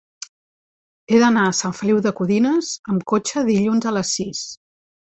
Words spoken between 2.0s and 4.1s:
de Codines amb cotxe dilluns a